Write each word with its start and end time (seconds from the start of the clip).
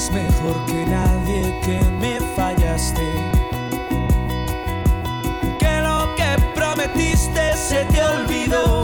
sabes 0.00 0.10
mejor 0.12 0.64
que 0.66 0.86
nadie 0.86 1.60
que 1.62 1.80
me 2.00 2.20
fallaste. 2.34 3.06
Que 5.58 5.80
lo 5.82 6.14
que 6.16 6.36
prometiste 6.54 7.56
se 7.56 7.84
te 7.86 8.02
olvidó. 8.02 8.79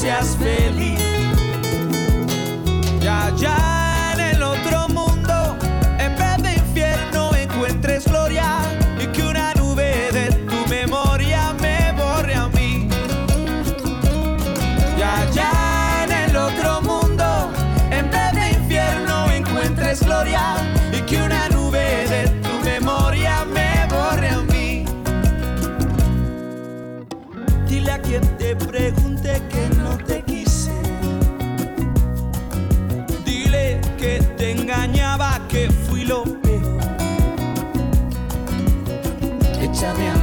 Que 0.00 0.06
seas 0.06 0.34
quien 28.02 28.22
te 28.38 28.54
pregunte 28.56 29.40
que 29.50 29.68
no 29.76 29.96
te 29.98 30.22
quise. 30.22 30.72
Dile 33.24 33.80
que 33.98 34.20
te 34.36 34.52
engañaba, 34.52 35.40
que 35.48 35.70
fui 35.70 36.04
lo 36.04 36.24
peor. 36.24 36.80
Échame 39.60 40.08
a 40.10 40.19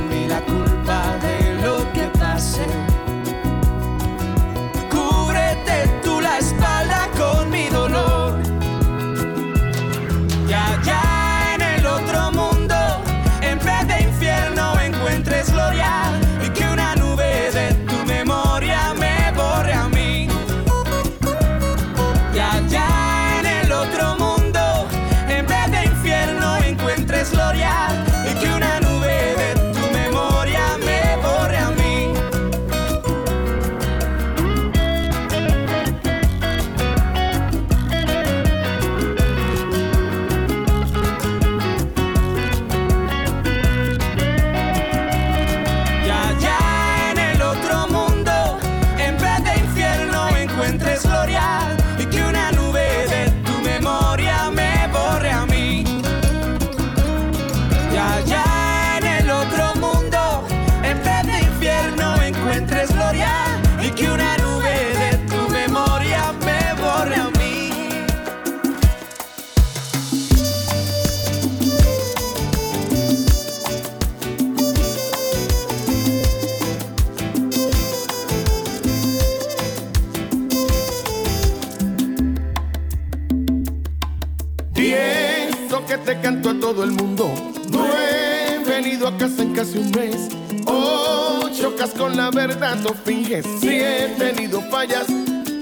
todo 86.73 86.83
el 86.83 86.91
mundo. 86.91 87.33
No 87.71 87.85
he 87.87 88.61
venido 88.65 89.07
a 89.07 89.17
casa 89.17 89.41
en 89.41 89.53
casi 89.53 89.77
un 89.77 89.89
mes. 89.91 90.27
Ocho, 90.65 91.49
chocas 91.61 91.91
con 91.91 92.17
la 92.17 92.29
verdad, 92.29 92.75
no 92.75 92.89
finges. 93.05 93.45
Si 93.61 93.69
he 93.69 94.13
tenido 94.17 94.59
fallas, 94.69 95.07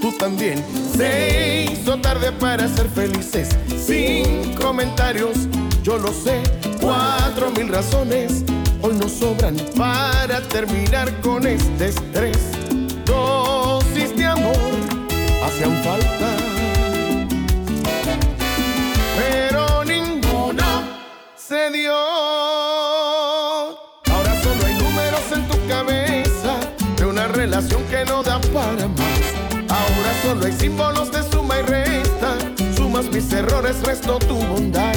tú 0.01 0.11
también. 0.17 0.65
Seis, 0.97 1.87
o 1.87 1.95
tarde 1.97 2.31
para 2.31 2.67
ser 2.67 2.89
felices. 2.89 3.49
Sin 3.85 4.55
comentarios, 4.55 5.47
yo 5.83 5.99
lo 5.99 6.11
sé. 6.11 6.41
Cuatro 6.81 7.51
mil 7.51 7.67
razones, 7.67 8.43
hoy 8.81 8.95
nos 8.95 9.11
sobran 9.11 9.57
para 9.77 10.41
terminar 10.47 11.21
con 11.21 11.45
este 11.45 11.89
estrés. 11.89 12.39
Dosis 13.05 14.17
de 14.17 14.25
amor 14.25 14.57
hacían 15.43 15.83
falta 15.83 16.54
Ahora 21.65 21.81
solo 24.43 24.65
hay 24.67 24.75
números 24.75 25.31
en 25.33 25.47
tu 25.47 25.67
cabeza 25.67 26.59
de 26.95 27.05
una 27.07 27.27
relación 27.27 27.83
que 27.85 28.05
no 28.05 28.21
da 28.21 28.39
para 28.53 28.87
más. 28.87 29.23
Ahora 29.67 30.13
solo 30.21 30.45
hay 30.45 30.51
símbolos 30.51 31.11
de 31.11 31.23
suma 31.23 31.57
y 31.57 31.63
resta. 31.63 32.37
Sumas 32.77 33.05
mis 33.05 33.33
errores, 33.33 33.81
resto 33.81 34.19
tu 34.19 34.35
bondad. 34.35 34.93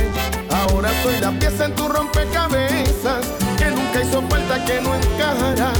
Ahora 0.50 0.90
soy 1.02 1.18
la 1.22 1.30
pieza 1.38 1.64
en 1.64 1.74
tu 1.74 1.88
rompecabezas 1.88 3.24
que 3.56 3.70
nunca 3.70 4.02
hizo 4.02 4.20
falta, 4.28 4.62
que 4.66 4.82
no 4.82 4.94
encajará. 4.94 5.72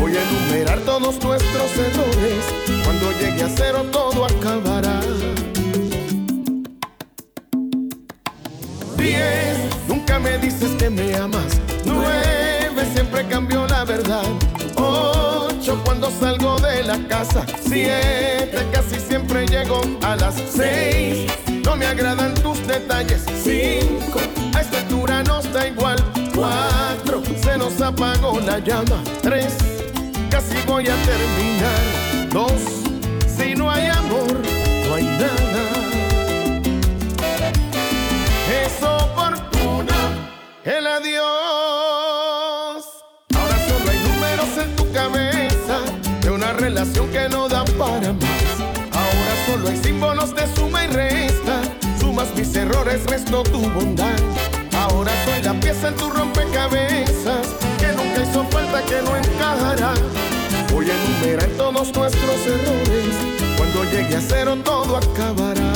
Voy 0.00 0.16
a 0.16 0.22
enumerar 0.22 0.78
todos 0.80 1.22
nuestros 1.22 1.76
errores. 1.76 2.42
Cuando 2.84 3.12
llegue 3.20 3.42
a 3.42 3.50
cero 3.54 3.84
todo 3.92 4.24
acabará. 4.24 4.98
Nueve, 11.84 12.86
siempre 12.94 13.26
cambio 13.26 13.66
la 13.66 13.84
verdad. 13.84 14.22
Ocho, 14.76 15.80
cuando 15.84 16.08
salgo 16.10 16.56
de 16.60 16.84
la 16.84 16.98
casa. 17.08 17.44
Siete, 17.66 18.64
casi 18.72 19.00
siempre 19.00 19.44
llego 19.46 19.80
a 20.02 20.14
las 20.16 20.36
seis. 20.54 21.26
No 21.64 21.74
me 21.74 21.86
agradan 21.86 22.32
tus 22.34 22.64
detalles. 22.66 23.24
Cinco, 23.42 24.20
a 24.54 24.60
esta 24.60 24.78
altura 24.78 25.24
nos 25.24 25.52
da 25.52 25.66
igual. 25.66 25.96
Cuatro, 26.32 27.22
se 27.42 27.58
nos 27.58 27.80
apagó 27.80 28.38
la 28.40 28.60
llama. 28.60 29.02
Tres, 29.20 29.56
casi 30.30 30.56
voy 30.66 30.86
a 30.86 30.94
terminar. 31.02 32.28
Dos, 32.32 32.52
si 33.36 33.56
no 33.56 33.68
hay 33.68 33.86
amor, 33.86 34.42
no 34.88 34.94
hay 34.94 35.04
nada 35.04 35.35
el 40.86 40.92
adiós. 40.92 42.84
Ahora 43.34 43.58
solo 43.68 43.90
hay 43.90 43.98
números 43.98 44.48
en 44.58 44.76
tu 44.76 44.92
cabeza 44.92 45.80
de 46.22 46.30
una 46.30 46.52
relación 46.52 47.08
que 47.10 47.28
no 47.28 47.48
da 47.48 47.64
para 47.78 48.12
más. 48.12 48.46
Ahora 48.92 49.32
solo 49.46 49.68
hay 49.68 49.76
símbolos 49.78 50.34
de 50.34 50.46
suma 50.54 50.84
y 50.84 50.88
resta. 50.88 51.62
Sumas 52.00 52.34
mis 52.34 52.54
errores, 52.54 53.04
resto 53.06 53.42
tu 53.44 53.60
bondad. 53.70 54.18
Ahora 54.74 55.12
soy 55.24 55.42
la 55.42 55.54
pieza 55.60 55.88
en 55.88 55.96
tu 55.96 56.10
rompecabezas 56.10 57.46
que 57.78 57.88
nunca 57.88 58.22
hizo 58.22 58.44
falta, 58.44 58.82
que 58.82 59.02
no 59.02 59.16
encajará. 59.16 59.94
Voy 60.72 60.90
a 60.90 60.94
enumerar 60.94 61.48
todos 61.56 61.94
nuestros 61.96 62.46
errores. 62.46 63.14
Cuando 63.56 63.84
llegue 63.84 64.16
a 64.16 64.20
cero 64.20 64.56
todo 64.64 64.96
acabará. 64.96 65.75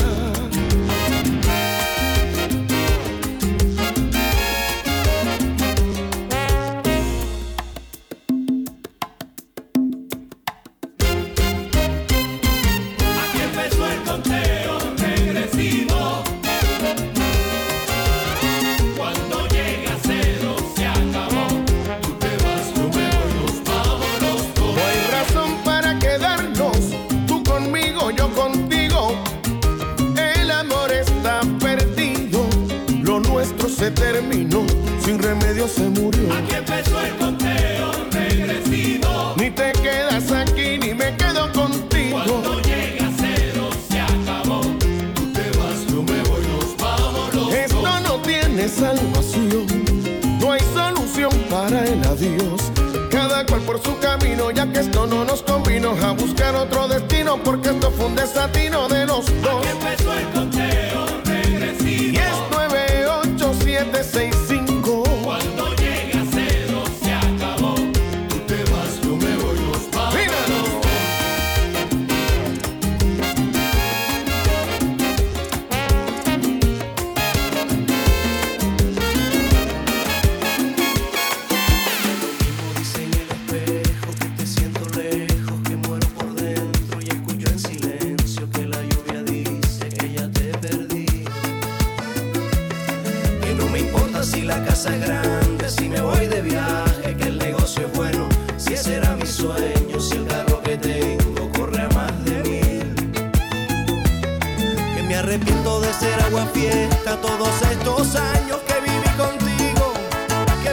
Se 33.81 33.91
terminó, 33.93 34.67
sin 35.03 35.19
remedio 35.19 35.67
se 35.67 35.88
murió. 35.88 36.35
Aquí 36.35 36.55
empezó 36.55 37.00
el 37.00 37.17
conteo 37.17 37.91
regresivo. 38.12 39.35
Ni 39.37 39.50
te 39.50 39.73
quedas 39.73 40.31
aquí, 40.32 40.77
ni 40.79 40.93
me 40.93 41.17
quedo 41.17 41.50
contigo. 41.53 42.21
Cuando 42.23 42.61
llegue 42.61 43.00
a 43.00 43.11
cero 43.19 43.71
se 43.88 44.00
acabó. 44.00 44.61
Tú 45.15 45.32
te 45.32 45.50
vas, 45.56 45.87
yo 45.88 46.03
me 46.03 46.21
voy, 46.29 46.43
nos 46.43 46.77
vamos 46.77 47.35
los 47.35 47.55
Esto 47.55 47.77
dos. 47.81 48.03
no 48.03 48.21
tiene 48.21 48.69
salvación, 48.69 49.67
no 50.41 50.53
hay 50.53 50.61
solución 50.75 51.31
para 51.49 51.83
el 51.83 52.05
adiós. 52.05 52.61
Cada 53.11 53.47
cual 53.47 53.62
por 53.62 53.83
su 53.83 53.99
camino, 53.99 54.50
ya 54.50 54.71
que 54.71 54.81
esto 54.81 55.06
no 55.06 55.25
nos 55.25 55.43
convino 55.43 55.97
a 56.03 56.12
buscar 56.12 56.55
otro 56.55 56.87
destino, 56.87 57.43
porque 57.43 57.71
esto 57.71 57.91
fue 57.97 58.06
un 58.06 58.15
desatino 58.15 58.88
de 58.88 59.06
los 59.06 59.25
dos. 59.41 59.60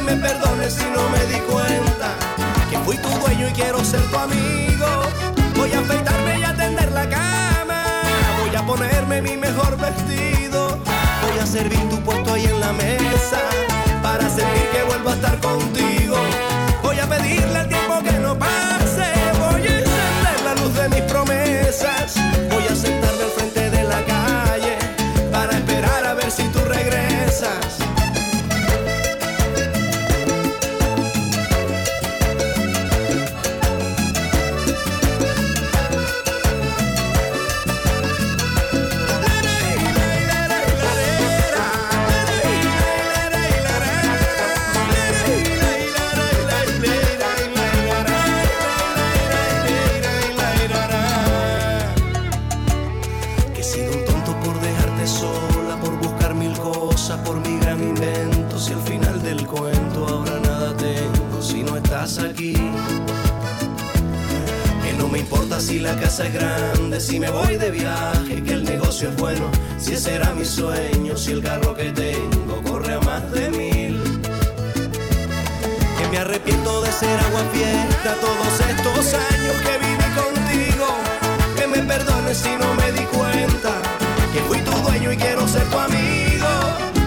Me 0.07 0.15
perdones 0.15 0.73
si 0.73 0.85
no 0.85 1.09
me 1.09 1.25
di 1.25 1.39
cuenta 1.41 2.15
que 2.69 2.77
fui 2.79 2.95
tu 2.97 3.09
dueño 3.09 3.49
y 3.49 3.51
quiero 3.51 3.83
ser 3.83 4.01
tu 4.09 4.17
amigo. 4.17 4.87
Voy 5.55 5.71
a 5.73 5.79
afeitarme 5.79 6.39
y 6.39 6.43
a 6.43 6.53
tender 6.55 6.89
la 6.93 7.09
cama. 7.09 7.83
Voy 8.39 8.55
a 8.55 8.65
ponerme 8.65 9.21
mi 9.21 9.35
mejor 9.35 9.77
vestido. 9.77 10.79
Voy 11.23 11.39
a 11.41 11.45
servir 11.45 11.81
tu 11.89 11.99
puesto 12.03 12.33
ahí 12.33 12.45
en 12.45 12.59
la 12.59 12.71
mesa 12.71 13.41
para 14.01 14.29
sentir 14.29 14.65
que 14.71 14.83
vuelvo 14.83 15.09
a 15.09 15.13
estar 15.13 15.37
contigo. 15.41 15.96
Casa 66.17 66.29
grande, 66.29 66.99
si 66.99 67.19
me 67.19 67.29
voy 67.29 67.57
de 67.57 67.69
viaje, 67.69 68.41
que 68.43 68.53
el 68.53 68.63
negocio 68.63 69.09
es 69.09 69.15
bueno, 69.17 69.51
si 69.77 69.93
ese 69.93 70.15
era 70.15 70.33
mi 70.33 70.45
sueño, 70.45 71.15
si 71.15 71.31
el 71.31 71.43
carro 71.43 71.75
que 71.75 71.91
tengo 71.91 72.61
corre 72.63 72.93
a 72.93 72.99
más 73.01 73.31
de 73.31 73.49
mil. 73.51 74.01
Que 75.97 76.07
me 76.09 76.17
arrepiento 76.17 76.81
de 76.81 76.91
ser 76.91 77.19
agua 77.19 77.43
fiesta 77.53 78.15
todos 78.19 78.53
estos 78.71 79.13
años 79.13 79.55
que 79.65 79.77
viví 79.85 80.09
contigo. 80.23 80.87
Que 81.55 81.67
me 81.67 81.79
perdones 81.83 82.37
si 82.37 82.49
no 82.55 82.73
me 82.73 82.91
di 82.93 83.05
cuenta 83.05 83.73
que 84.33 84.39
fui 84.47 84.59
tu 84.61 84.71
dueño 84.71 85.11
y 85.11 85.17
quiero 85.17 85.47
ser 85.47 85.65
tu 85.69 85.77
amigo. 85.77 86.47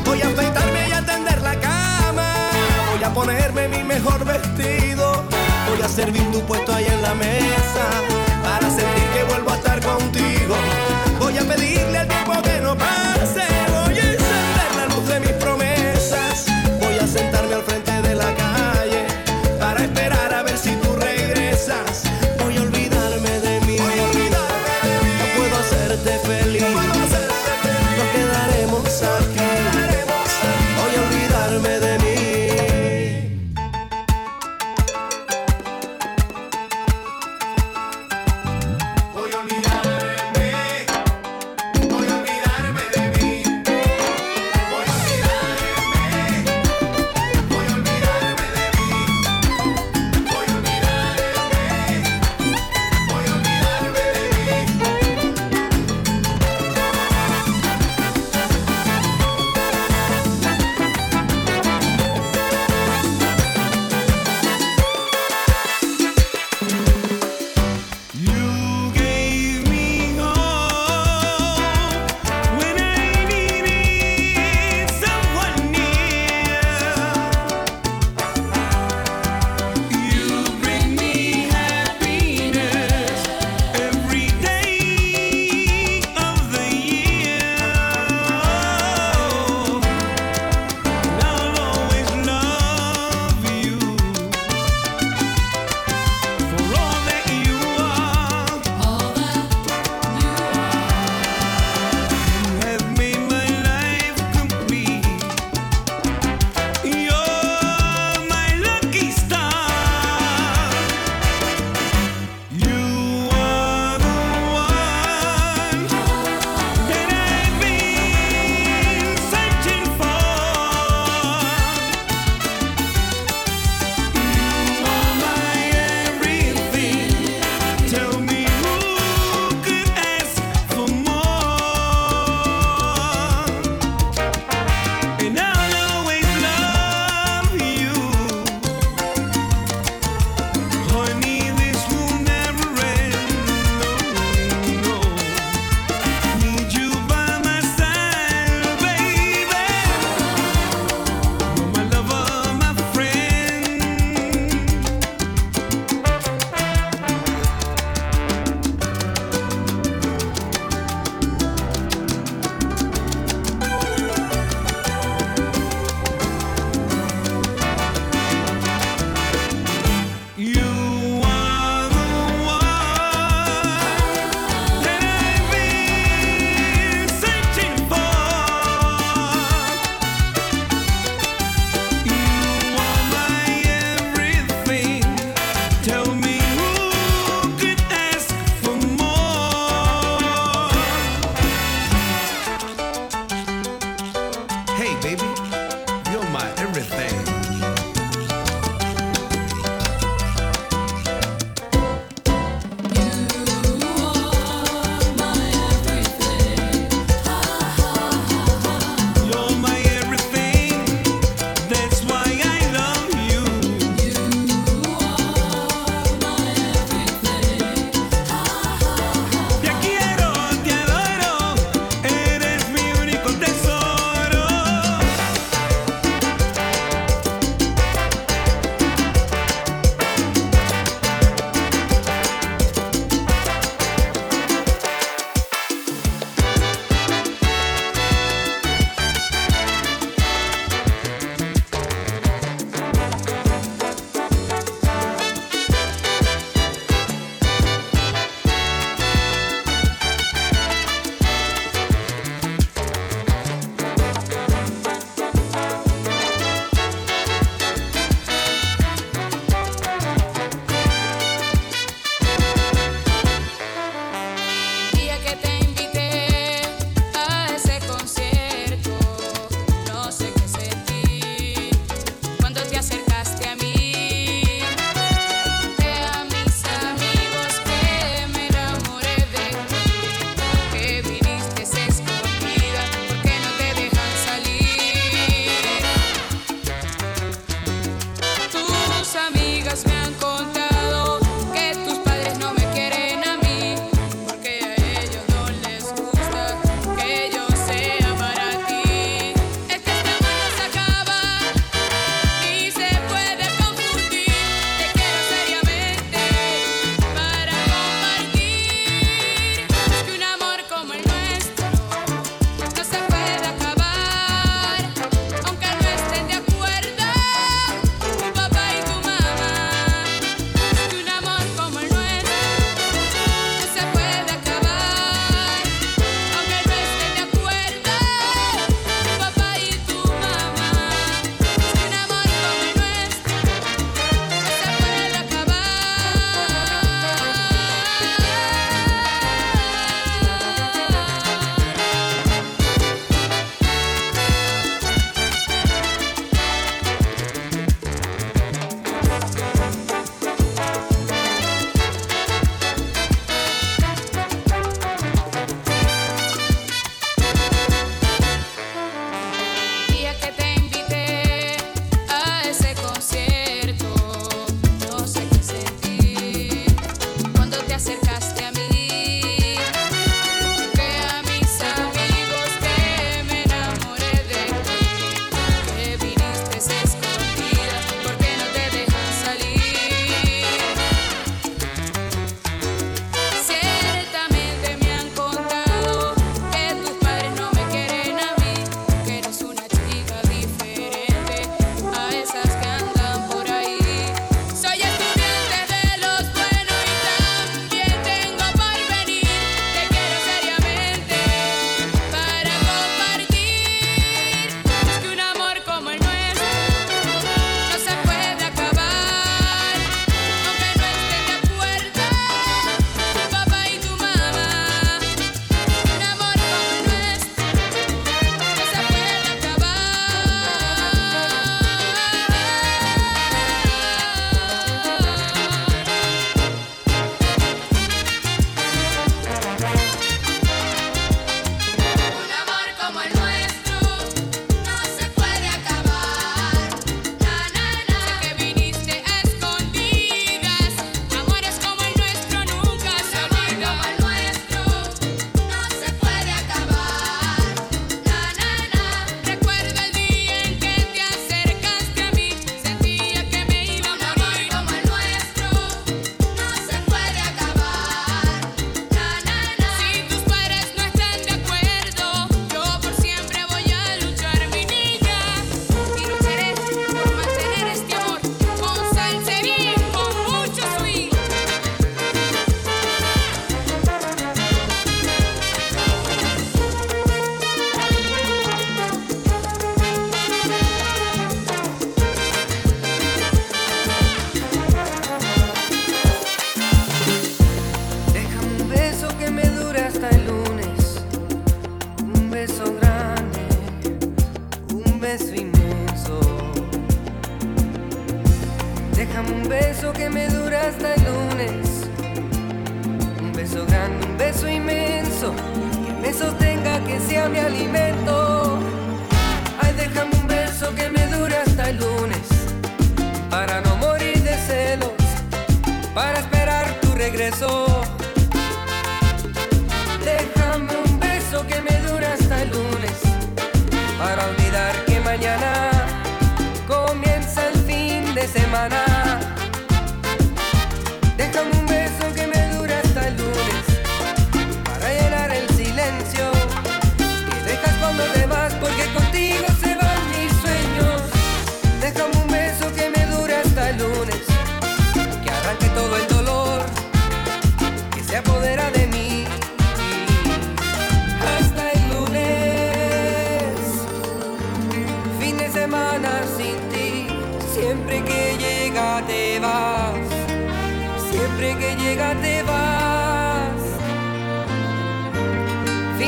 Voy 0.04 0.22
a 0.22 0.28
afeitarme 0.28 0.88
y 0.88 0.92
a 0.92 1.04
tender 1.04 1.42
la 1.42 1.58
cama. 1.58 2.50
Voy 2.92 3.02
a 3.02 3.12
ponerme 3.12 3.68
mi 3.68 3.82
mejor 3.82 4.24
vestido. 4.24 5.24
Voy 5.68 5.82
a 5.82 5.88
servir 5.88 6.30
tu 6.30 6.40
puesto 6.42 6.69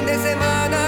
Fin 0.02 0.06
de 0.06 0.18
semana 0.18 0.81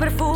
perfume. 0.00 0.29